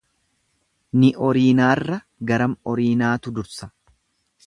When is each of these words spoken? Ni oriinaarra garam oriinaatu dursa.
Ni 1.01 1.11
oriinaarra 1.27 2.01
garam 2.33 2.59
oriinaatu 2.75 3.39
dursa. 3.41 3.73